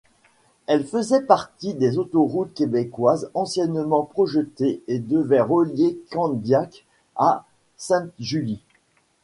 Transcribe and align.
Elle 0.65 0.83
faisait 0.87 1.21
partie 1.21 1.75
des 1.75 1.99
autoroutes 1.99 2.55
québécoises 2.55 3.29
anciennement 3.35 4.01
projetées 4.01 4.81
et 4.87 4.97
devait 4.97 5.41
relier 5.41 5.99
Candiac 6.09 6.87
à 7.15 7.45
Sainte-Julie. 7.77 8.63